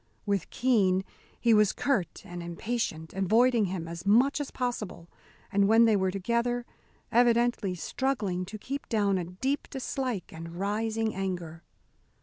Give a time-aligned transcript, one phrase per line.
[0.25, 1.03] With Keene
[1.39, 5.11] he was curt and impatient, avoiding him as much as possible,
[5.51, 6.65] and when they were together,
[7.11, 11.61] evidently struggling to keep down a deep dislike and rising anger.